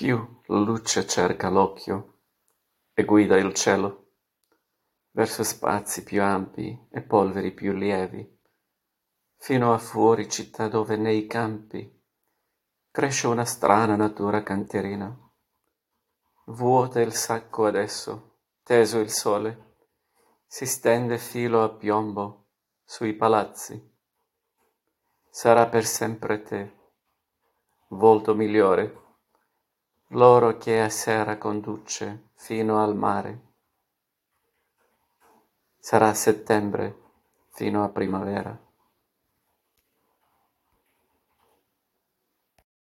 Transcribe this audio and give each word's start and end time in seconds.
Più 0.00 0.40
luce 0.46 1.06
cerca 1.06 1.50
l'occhio 1.50 2.20
e 2.94 3.04
guida 3.04 3.36
il 3.36 3.52
cielo 3.52 4.12
verso 5.10 5.42
spazi 5.42 6.04
più 6.04 6.22
ampi 6.22 6.86
e 6.90 7.02
polveri 7.02 7.52
più 7.52 7.74
lievi, 7.74 8.26
fino 9.36 9.74
a 9.74 9.78
fuori 9.78 10.26
città 10.30 10.68
dove 10.68 10.96
nei 10.96 11.26
campi 11.26 12.02
cresce 12.90 13.26
una 13.26 13.44
strana 13.44 13.94
natura 13.94 14.42
canterina. 14.42 15.14
Vuota 16.46 17.02
il 17.02 17.12
sacco 17.12 17.66
adesso, 17.66 18.38
teso 18.62 19.00
il 19.00 19.10
sole, 19.10 19.74
si 20.46 20.64
stende 20.64 21.18
filo 21.18 21.62
a 21.62 21.68
piombo 21.68 22.46
sui 22.84 23.12
palazzi. 23.12 23.78
Sarà 25.28 25.66
per 25.66 25.84
sempre 25.84 26.40
te, 26.40 26.74
volto 27.88 28.34
migliore, 28.34 29.08
l'oro 30.12 30.58
che 30.58 30.80
a 30.80 30.88
sera 30.88 31.38
conduce 31.38 32.30
fino 32.34 32.82
al 32.82 32.96
mare. 32.96 33.40
Sarà 35.78 36.12
settembre 36.14 36.96
fino 37.50 37.84
a 37.84 37.88
primavera. 37.90 38.58